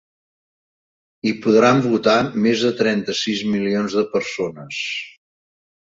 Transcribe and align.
Hi 1.25 1.33
podran 1.43 1.83
votar 1.85 2.15
més 2.45 2.65
de 2.69 2.73
trenta-sis 2.81 3.47
milions 3.57 3.99
de 4.01 4.07
persones. 4.17 4.85